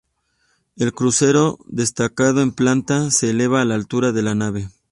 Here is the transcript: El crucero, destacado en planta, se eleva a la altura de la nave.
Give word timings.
El 0.77 0.93
crucero, 0.93 1.59
destacado 1.67 2.41
en 2.41 2.53
planta, 2.53 3.11
se 3.11 3.29
eleva 3.29 3.61
a 3.61 3.65
la 3.65 3.75
altura 3.75 4.11
de 4.11 4.23
la 4.23 4.33
nave. 4.33 4.67